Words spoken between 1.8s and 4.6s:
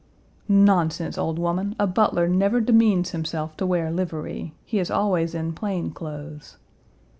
butler never demeans himself to wear livery.